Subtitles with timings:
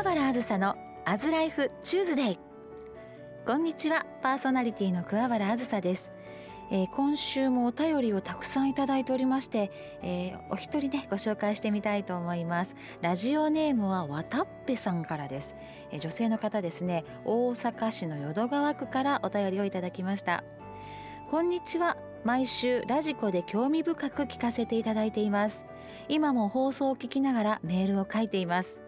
[0.00, 2.38] 桑原あずさのアズライフチューズデイ。
[3.44, 6.10] こんにちはパーソナリティの桑原あずさです。
[6.70, 9.70] えー、今週もお便りをたくさんいただいておりまして、
[10.02, 12.76] えー、お一人ねご紹介してみたいと思います。
[13.02, 15.54] ラジオネームはわたっぺさんからです、
[15.92, 20.44] えー、女性の方ですね大阪市の淀川区からお便りをいただきました。
[21.28, 25.66] こんにちは毎週ラジコで興味深く聞かせていただいています。
[26.08, 28.80] 今も放送を聞きながらメールを書いています。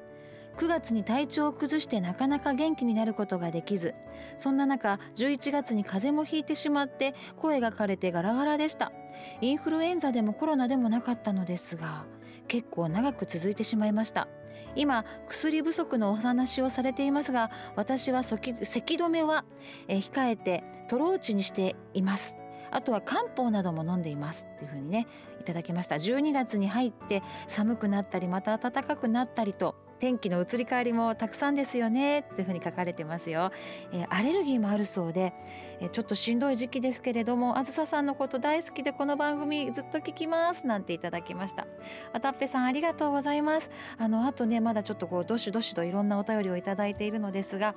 [0.57, 3.95] 9月に体調を崩してなかなか元気になることができず
[4.37, 8.93] そんな中11月に風邪もひいてしまって声が枯れてガラガラでした。
[9.41, 12.05] インフルエンザでもコロナでもなかったのですが
[12.49, 14.29] 結構長く続いてしまいました。
[14.75, 19.45] 今薬不足のお話をされていますが私は咳止めは、
[19.89, 22.39] 控えてトローチにしています。
[22.71, 24.49] あとは漢方なども飲んでいます。
[24.55, 25.07] っていう風にね
[25.41, 25.97] いただきました。
[25.97, 33.53] 12月に入って寒くなったりまた暖かくなったりと天気の移り変わりもたくさんですよねっていうふうに書かれてますよ、
[33.93, 35.33] えー、アレルギーもあるそうで、
[35.79, 41.69] えー、ちょっとしんどい時期ですけれどもあずささんのこと大好きでこの番組ずっと聞きますなんていただきました。
[42.13, 43.71] あたっぺさんありがとうございます。
[43.97, 47.77] あのあとねまだちょっとこうどしどしといろんなお便りをいただいているのですが、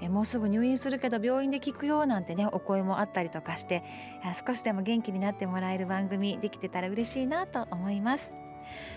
[0.00, 3.84] えー、もうすぐ入院するけど病院で聞くよなんてねお声もあったりとかして
[4.46, 8.45] 少しでも元気になってもらえる番組できてたら嬉しいなと思います。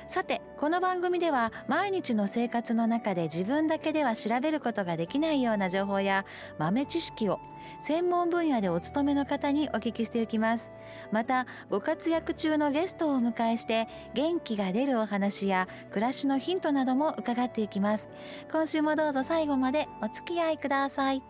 [0.07, 6.25] さてこの番組では毎日の生活の中で自分だけでは調べることができないような情報や
[6.57, 7.39] 豆知識を
[7.79, 10.71] 専門分野でお勤めの方にお聞きしていきます。
[11.11, 18.09] またご活躍中のゲストをお迎えして元気が出るお話や暮らしのヒントなども伺っていきます。
[18.51, 21.21] 今週もどうぞ最後までお付き合いください。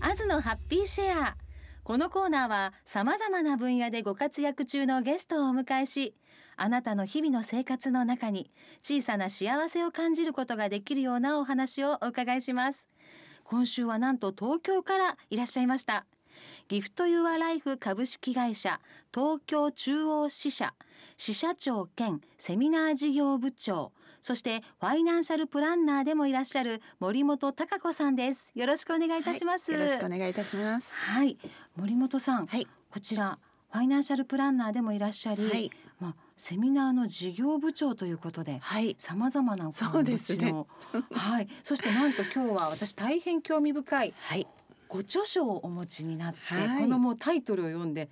[0.00, 1.36] アズのハッピーシェア。
[1.82, 6.14] このコーナーは様々な分野でご活躍中のゲストをお迎えし
[6.62, 8.50] あなたの日々の生活の中に
[8.82, 12.86] 小さな幸せを感じることができるようなお話をお伺いします。
[13.44, 16.04] 今週はなんと東京からいらっしゃいました。
[16.68, 18.78] ギフトユアライフ株式会社
[19.12, 20.74] 東京中央支社
[21.16, 28.52] 支社長兼セミナー事業部長そしてファイナンシャルプランナーでもいらっしゃる森本孝子さんです。
[28.54, 30.94] よろしくお願いいたします、はい、よろしくお願いいたします。
[30.94, 31.38] はい
[31.76, 33.38] 森本さん、はい、こちら
[33.70, 38.60] ファイナンシャルプランナーでもいらっしゃり、はい、まあセミナーの事業部長ということで、
[38.98, 44.46] さまざまなお話の、ね、はい、そしてなんと今日は私大変興味深い、はい、
[44.88, 48.10] ご著書をお持ちになって、はい、このもうタイトルを読んで。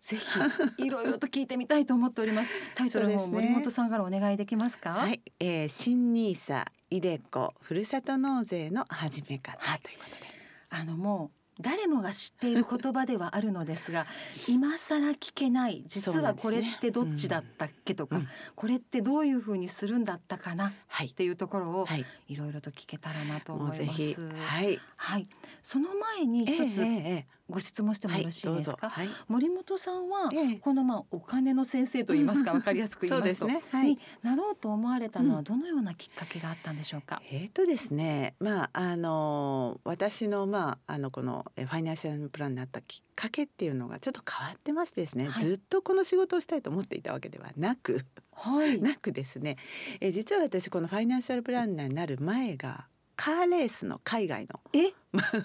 [0.00, 0.24] ぜひ
[0.86, 2.54] いろいろと聞いてみたいと思っております。
[2.76, 4.92] タイトルも森本さんからお願いできますか？
[4.92, 10.28] はい、えー、新ニーサイデコふるさと納税の始め方、はい、ということで。
[10.70, 14.06] あのもう誰もが知っている言葉ではあるのですが
[14.48, 24.30] 今更聞けない実はこれってどっちだったっけとか、うん、これってどういうふうにするんだったかな、はい、っていうところを、はい、いろいろと聞けたらなと思います。
[24.30, 25.28] はい、はい、
[25.62, 33.20] その前に一つ、えーえーご質問してもよろしいですか、はいはい、森本さんは、このまあお金の先生と言いますかわかりやすく言い。
[33.20, 49.56] ますとねはい、になろうと思われたのはどのようなきっかけがあったんでしょうか、うん、えっ、ー、とですねまああの私のまああのこのファイナンシャルプランになったきっかけっていうのがちょっと変わってましてですね、ずっとこの仕事をしたいと思っていたわけではなくはい、 なくですね。
[50.00, 52.86] え実は私このファイナンシャルプランナーになる前が
[53.28, 54.58] カーレースの海外の。
[54.72, 54.94] え？
[55.12, 55.36] ま、カ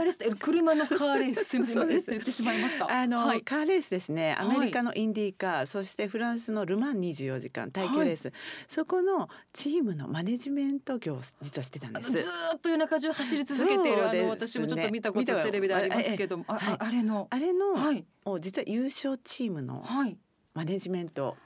[0.00, 1.88] ーレース車のカーレースすみません。
[1.88, 2.90] 言ってしまいました。
[2.90, 4.34] あの、はい、カーレースですね。
[4.36, 8.34] アメリカのインディーカー、はい、そしてフランスのルマン24時間耐久レース、はい、
[8.66, 12.10] そこのチームのマネジメント業を実はしてたんです。
[12.10, 17.28] ずっと夜中中走り続けている、ね、あの私もちょっと見たことテレビでありますけども、あああれの。
[17.30, 18.04] あれの、はい、
[18.40, 19.86] 実は優勝チームの
[20.54, 21.36] マネジメント。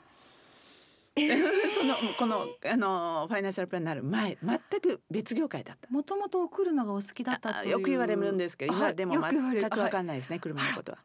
[1.75, 5.91] そのこのあのファイナンシャルプランになる前全く別業界だった。
[5.91, 10.99] もともと車がお好きだったよく言われるんですけど今でも全くわかんないですね、車のことは。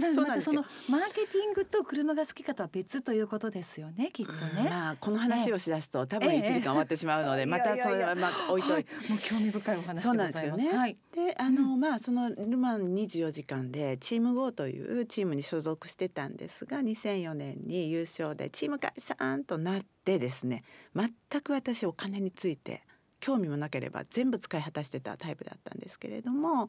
[0.00, 4.68] そうなんですそのマーケティングと車が好きかとは別ということですよねきっとね。
[4.68, 10.70] まあこの話をしだすと、多分1時間終わってしまうので、 またそれはまあ置いといて、もう興味深いお話そうなんですよね。
[10.70, 20.64] はい、であの、まあそのルマン24時間でチーム GO というチームに所属してたんですが2004年に優勝でチーム解散となってですね
[20.94, 21.12] 全
[21.42, 22.82] く私お金について
[23.20, 26.68] 興味もなければ全部使い果たしてたタイプだったんですけれども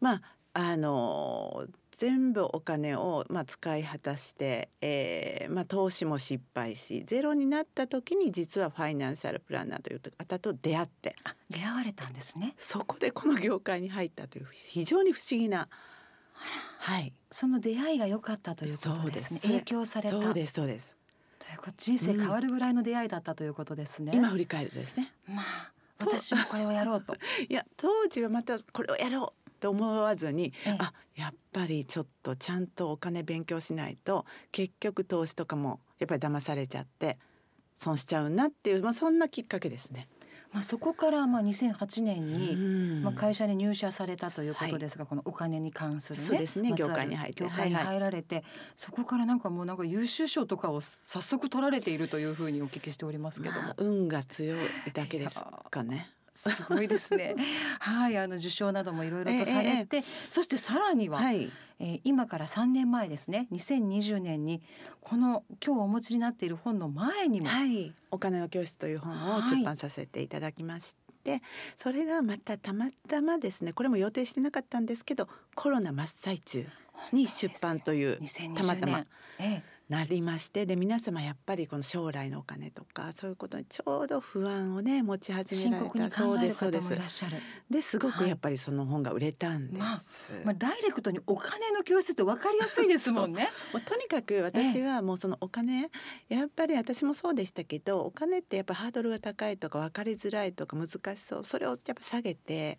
[0.00, 0.22] まあ
[0.52, 1.66] あの
[2.00, 11.14] 全部お金を、まあ、使い果たして、えーまあ、投資も失敗しゼロになった時に実はファイナンシャルプランナーという方と出会って。
[11.50, 12.54] 出会われたんですね。
[12.56, 15.68] そこでこの業界に入ったという非常に不思議な
[16.78, 17.12] はい。
[17.30, 19.40] その出会いが良かったということですね。
[19.42, 20.18] 影響された。
[20.18, 20.96] そうですそうです。
[21.38, 24.12] ということ人生変わるぐらいの出会いだったということですね。
[24.14, 25.12] 今振り返るとですね。
[25.28, 27.14] まあ私もこれをやろうと。
[27.46, 37.18] いや当時はまたこれをやろうと思わずに、ええあやっぱりちょっとちゃんとお金勉強しないと結局投資とかもやっぱり騙されちゃって
[37.76, 40.08] 損しちゃうなっていう、まあ、そんなきっかけですね。
[40.52, 43.02] まあそこからまあ2008年に、うん。
[43.02, 47.94] まあ、会社に入社されたということですが、このお金に関するねそうですね業界に入って業界にはいはい。
[47.94, 48.44] 入られて、
[48.76, 54.58] そこからなんかもうなんか優秀賞とかを早速取られているというふうにお聞きしておりますけども、まあ運が強い
[54.92, 56.08] だけですかね。
[56.48, 57.34] すごいですね。
[57.80, 63.48] はいあの受賞などもいろいろとされて、そしてさらには、はい、えー今から3年前ですね。
[63.52, 64.62] 2020年に
[65.00, 71.42] この今日お持ちになっている本の前にも、はい、お金の教室という本を出版させていただきまして、
[71.76, 76.66] それがまたたまたまですねこれも予定してなかったんですけどコロナ真っ最中
[77.12, 78.54] に出版という2020年。
[78.54, 79.06] たまたま
[79.38, 86.10] えなりましてで皆様やっぱりこの将来のお金とかそういうことにちょうど不安をね持ちえ始められた。
[86.12, 87.24] そうですそうです。
[87.68, 88.24] ですごはい。
[88.24, 93.50] くやっぱりその本が売れたんです、まあ、ダイレクトにお金の教室って分かりやすいですもんね。
[93.74, 95.90] もうとにかく私はもうそのお金、
[96.28, 102.78] やっぱり私もそうでしたけどお金ってやっぱハードルが高いとか分かりづらいとか難しそうそれをやっぱ下げて、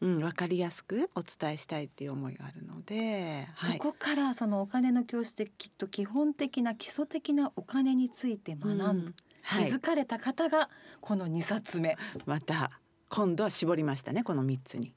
[0.00, 9.70] うん、分かりやすくお伝えしたいっていう思いがあるので、はい、そこからそのお金の教室できっと基本的な基礎的なお金について学ん、うん気はい。
[9.70, 10.68] づかれた方が
[11.00, 11.96] この2冊目。
[12.26, 12.70] また
[13.08, 14.94] 今度は絞りましたねこの3つに。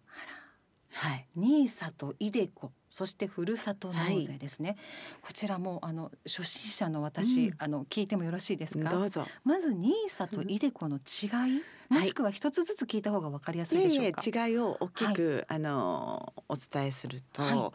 [0.94, 4.75] はい、ニーサとイデコそしてふるさと納税ですね、
[5.21, 7.56] こちらもあの初心者の私、うん。
[7.59, 8.89] あの聞いてもよろしいですか？
[8.89, 9.25] どうぞ。
[9.45, 14.45] まずニーサとイデコの違い、もしくは一つずつ聞いた方がわかりやすいいえいでしょうか？
[14.45, 17.73] え違いを大きく、あのお伝えすると、は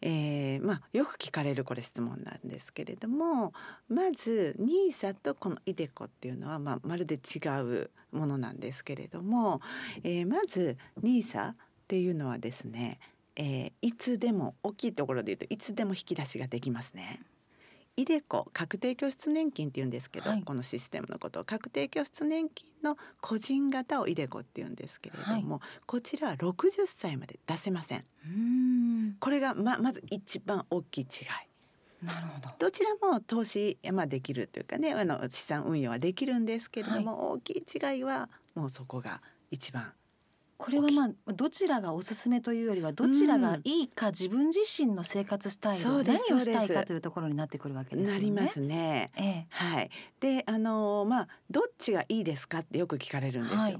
[0.00, 3.52] えーまあよく聞かれるこれ質問なんですけれども
[3.88, 9.60] まずニーサとこのイデコっていうのは、まあ、まるで違うものなんですけれども、
[10.04, 11.56] えーまずニーサっ
[11.88, 13.00] ていうのはですね、
[13.34, 17.20] えーいつでも大きいところで言うといつでも引き出しができますね。
[17.98, 20.42] イデコ確定拠出年金って言うんですけど、はい。
[20.44, 28.04] このシステムのことを確定拠出年金の個人型をイデコって言うんですけれども、こちらは60歳まで出せません。
[28.28, 29.16] ん。
[29.18, 32.06] これがままず一番大きい違い。
[32.06, 32.50] なるほど。
[32.56, 39.92] どちらも投資まあできるというかねあの資産運用はできるんですけれども、大きい違いはもうそこが一番
[40.58, 48.20] これはまあどちらがおすすめというよりはどちらがいいか自分自身の生活スタイル、そうです何をしたいかというところになってくるわけですよね。
[48.20, 49.12] なりますね。
[49.16, 53.60] ええはい、であのまあどっちがいいですかってよく聞かれるんですよ。
[53.60, 53.78] はい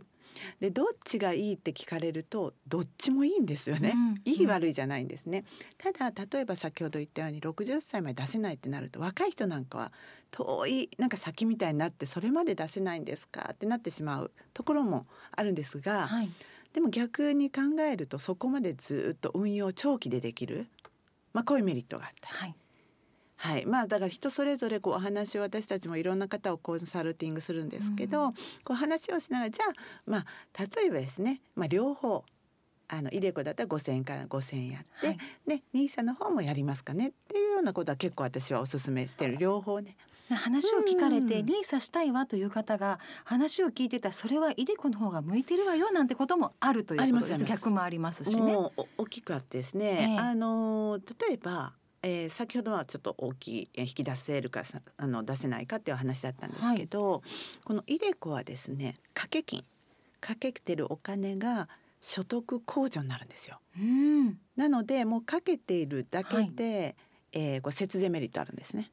[0.61, 3.93] でどっちがいいって聞かれるとどっちもいいんですよね。
[3.95, 5.45] うんいい悪いじゃないんですね。
[5.79, 9.93] ただ例えば先ほど言ったように60歳まで出せないってなると若い人なんかは
[10.31, 16.31] 遠いなんか先みたいになってそれまで出せないんですかってなってしまうところもあるんですが、はい
[16.73, 20.67] でも逆に考えるとそこまでずっと運用長期でできる、
[21.33, 22.31] まあ、こういうメリットがあった。
[22.31, 22.37] り。
[22.37, 22.55] はい。
[23.41, 28.33] はい、まあだから人それぞれこうお話を私たちもいろんな方をコンサルティングするんですけど、うん。
[28.65, 29.73] こう話をしながらじゃあ
[30.07, 30.25] まあ
[30.77, 32.25] 例えばですね、まあ、両方
[32.89, 35.19] あのイデコだったら5,000円から5,000円やって、はい。
[35.47, 39.37] でニーサの方もやりますかねっていうようなことは結構私はお勧めしてる。
[39.37, 39.97] 両方ね。
[40.37, 41.47] 話を聞かれてうん。
[41.47, 48.53] ニーサしたいわという方が話を聞いてたらそれはイデコの方が向いてるわよなんてこともあるということであります逆もありますしね。
[48.53, 50.19] もうお大きくあってですね、ええ。
[50.19, 57.23] あの例えば、えー先ほどはちょっと大きいえー引き出せるかさあの出せないかっていう話だったんですけど、
[57.65, 59.65] このイデコはですね掛け金。
[60.21, 61.69] かけてるお金が
[62.01, 63.61] 所得控除になるんですよ。
[63.79, 64.39] うん。
[64.57, 66.97] なのでもうかけているだけで、
[67.33, 68.91] えーこう節税メリットあるんですね。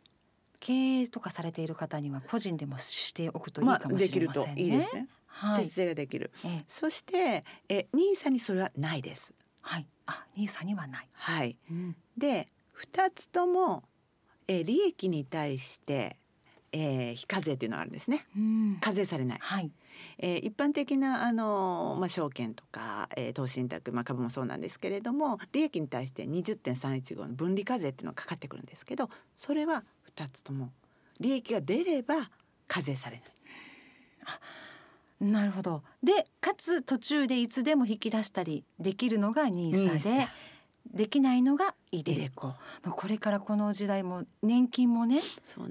[0.66, 4.62] 経営とかされている方には個人でもしておくといいまあかもしできるとれませんね。
[4.64, 5.08] いいですね。
[5.28, 6.32] はい節税ができる。
[6.44, 9.32] ええそして、えニーサにそれはないです。
[9.62, 11.10] はいあニーサにはない。
[11.14, 11.56] はい。
[11.70, 12.48] うんで
[12.80, 13.84] 2つとも、
[14.48, 16.18] えー利益に対して、
[16.72, 19.72] えー非課税というのがあるんですねうん課税されない、はい
[20.18, 29.84] えー一般的なあのー、まあ、証券とか、えー投資信託、まあ、株もそうなんですけれども利益に対して20.315の分離課税っていうのがかかってくるんですけどそれは
[30.16, 30.72] 2つとも
[31.20, 32.30] 利益が出れば
[32.68, 33.36] 課税されない。
[35.22, 35.82] なるほど。
[36.04, 40.28] でかつ途中でいつでも引き出したりできるのがニーサで
[40.96, 45.22] できないのがイデコまあこれからこの時代も年金もね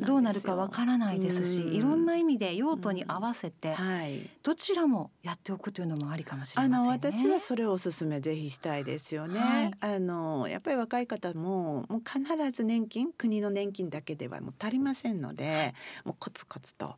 [0.07, 4.29] どうなるかわからないですしうんいろんな意味で用途に合わせてはい。
[4.43, 6.87] どちらもやっておくというのもありかもしれあませんね。
[6.87, 9.39] の私はそれをおすすめぜひしたいですよね。
[9.41, 16.97] はいあのやっぱり若い方ももう必ず年金国の年金だけではもう足りませんので、もうコツコツと。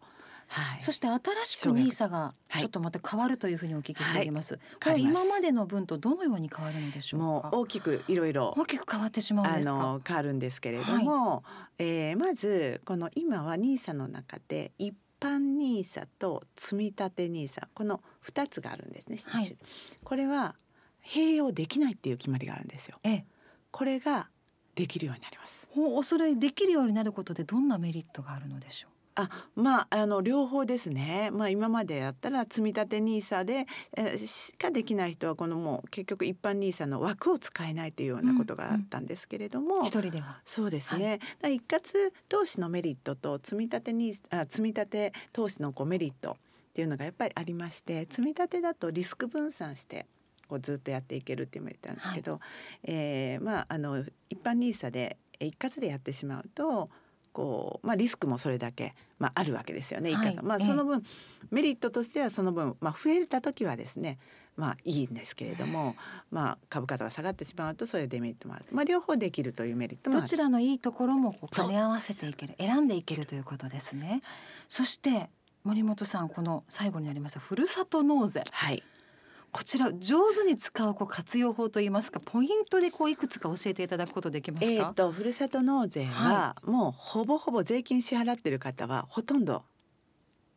[0.48, 0.80] はい。
[0.80, 4.54] そして新しくニーサがはいちょっとまた変わるというふうにお聞きしております。
[4.56, 4.60] こ
[4.90, 7.48] れ変わります今までの分とどのように変わるのでしょうもか？
[7.52, 9.74] う大きくいろいろ大きく変わってしまうんあですか。
[9.74, 11.42] の変わるんですけれども、
[11.78, 19.18] えーまずこの今はニーサの中で一般ニーサと積立ニーサこの二つがあるんですね。
[19.26, 19.56] はい
[20.04, 20.54] これは
[21.04, 22.98] 併用できないっていう決まりがあるんですよ。
[23.04, 23.26] ええ、
[23.70, 24.28] これが
[24.74, 25.68] できるようになります。
[25.70, 28.90] ほうそれできるようになることでどんなメリットがあるのでしょう？
[29.16, 40.40] あまああの両方ですね、まあ、今までやったら積み立て NISA で、えーしかできない人はこのもう結局一般 NISA の枠を使えないというようなことがあったんですけれども、一人では。
[40.44, 46.36] そうですね、だから一括投資のメリットと積み立てにあ積み立て投資のこうメリットっ
[46.74, 50.06] ていうのがやっぱりありまして積み立てだとリスク分散して
[50.48, 52.40] こうずっとやっていけるっていうメリットなんですけど、
[52.84, 56.90] えーまああの一般 NISA でえ一括でやってしまうと
[57.36, 60.38] こう、まあ、リスクもそれだけ、まあ、あるわけですよね、はい。
[60.42, 60.66] まあ、ええ。
[60.66, 61.04] その分、
[61.50, 64.18] メリットとしてはその分、まあ、増えた時はですね
[64.56, 65.96] まあいいんですけれども、
[66.30, 74.22] まあ、株価とか下がってしまうとそういうデメリットもある、まあ、両方できるというメリットどちらのいいところも兼ね合わせていける選んでいけるということですね。
[74.66, 75.28] そして
[75.62, 78.44] 森本さんこの最後になりましたふるさと納税。
[78.50, 78.82] はい
[79.56, 84.70] こちら上手に使うこう活用法といいますかポイントでこういくつか教えていただくことできますか？
[84.70, 89.62] えー、とふるさと納税ははもうほぼほぼ税金支払ってる方はほとんど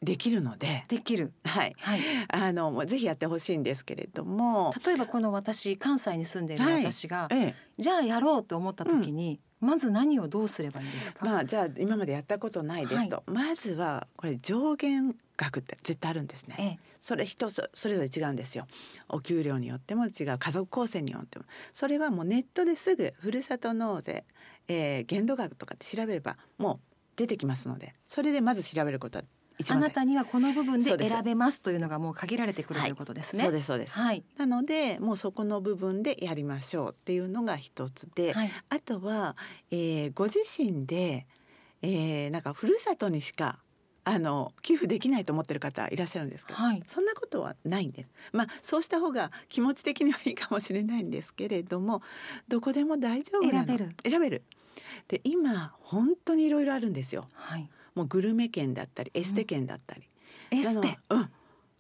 [0.04, 1.32] できるので、できる。
[1.46, 2.02] はい、はい。
[2.28, 11.26] あのもうぜひやってほしいんですけれども、例えばこの私関西に住んでいるはい私が、ええ、じゃあやろうと思った時に、まず何をどうすればいいですか？
[11.26, 16.56] まあじゃあ今までやったことないですと、まずはこれ上限額って絶対あるんですね。
[16.60, 18.68] ええ、それ人そそれぞれ違うんですよ。
[19.10, 24.24] お給料によっても違う家族構成によってもそれはもうネットですぐふるさと納税、
[24.68, 26.80] えー、限度額とかって調べればもう
[27.16, 29.26] 出てきますのでそれでまず調べることは
[29.60, 33.44] 一あなたにはこの部分で選べますというのがもう限られてくるということですね。
[33.44, 34.00] そうですそうです。
[34.00, 34.24] はい。
[34.38, 38.50] なのでもうそこの部分でやりましょうっていうのが一つで、はい。
[38.70, 39.36] あとは、
[39.70, 41.28] えーご自身で、
[41.82, 43.60] えーなんかふるさとにしか
[44.06, 46.82] あの寄付できないと思ってる方いらっしゃるんですけど、はい。
[46.88, 48.12] そんなことはないんです。
[48.32, 52.02] まあそうした方が気持ち的にはいいかもしれないんですけれども、
[52.48, 53.68] どこでも大丈夫なの。
[53.68, 53.96] 選べる。
[54.10, 54.44] 選べる。
[55.10, 57.28] で今本当にいろいろあるんですよ。
[57.34, 57.70] はい。
[58.00, 60.04] もうグルメ券だったりエステ券だったり。
[60.52, 60.98] エステ？
[61.10, 61.30] うん、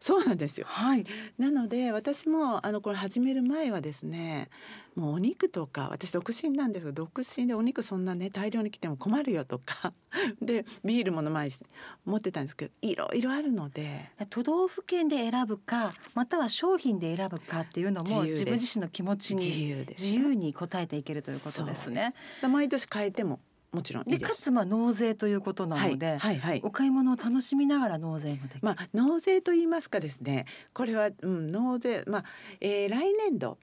[0.02, 0.66] そうなんですよ。
[0.68, 1.06] はい。
[1.38, 4.50] なので私もあのこれ始める前はですね
[4.96, 9.94] もうお肉とか私独身なんですけど独身でお肉そんなね大量に来ても困るよとか
[10.42, 11.60] でビールも飲まないし
[12.06, 22.14] 思ってたんですけどいろいろあるので都道府県で選ぶかまたは商品で選ぶかっていうのも自分自身の気持ち自に由です自由に答えていけるということですね。
[22.42, 23.40] で毎年変えても
[23.72, 24.22] もちろんいいです。
[24.22, 28.60] でかつまあ納税ということなので、はいはいはいお買い物を楽しみながら納税もできる。
[28.62, 32.24] まあ、納税と言いますかですねこれは、うん、納税、まあ
[32.60, 33.58] えー来年度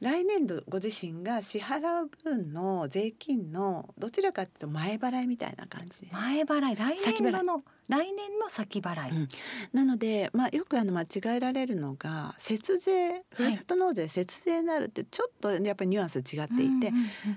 [0.00, 6.14] 来年度ご自身が支払う分の税金のどちらかというと前払いみたいな感じです。
[6.14, 9.10] 前払い来先払い年度の来年の先払い。
[9.10, 9.28] うん。
[9.72, 16.88] なので、まあ、よくあの間違えられるのが節税ふるさと納税節税になるってちょっとやっぱりニュアンス違っていて、うんうんうん。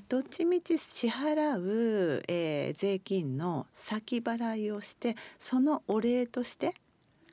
[0.10, 6.74] どっちみち支払う、えー税金の先払いをしてそのお礼として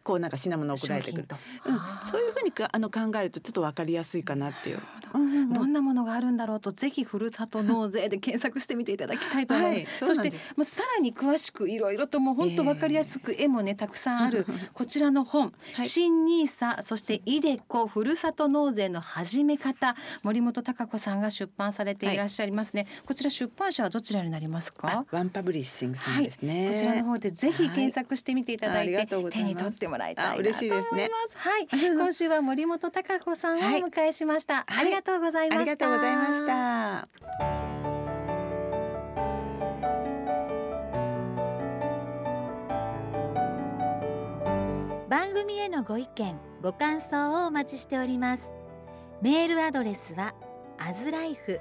[0.02, 4.78] こうなんか品物を送られてくる商と、うん、そういうふうにかあの考えるとちょっと分かりやすいかなっていう。
[5.12, 5.52] なるほどうんうんうん。
[5.52, 10.04] どんなものがあるんだろうとぜひふるさと納税で検索してみていただきたいと思います。
[10.04, 15.88] はいそしてもうさらに詳しくいろいろともう本当わかりやすく絵もねたくさんあるこちらの本、はい。
[15.88, 22.86] 新ニーサそしてイデコふるさと納税の始め方森本孝子さんが出版されていらっしゃいますね。
[23.06, 25.06] こちら出版社はどちらになりますあか？
[25.10, 26.70] ワンパブリッシングさんですね。
[26.72, 29.04] こちらの方でぜひ検索してみていただいて、はい。
[29.04, 29.38] います。
[29.42, 30.64] に取ってもらいたいなあと思います。
[30.64, 31.08] 嬉しいですね。
[31.34, 34.64] はい、 今週は森本孝子さんをお迎えしました。
[34.68, 34.82] はい。
[34.82, 35.60] ありがとうございました。
[35.60, 37.08] ありがとうございました。
[45.08, 48.50] 番組へのご意見ご感想をお待ちしております
[49.22, 50.34] メールアドレスは
[50.76, 51.58] アズライフ